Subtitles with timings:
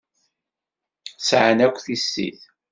[1.27, 2.41] Sεan akk tissit.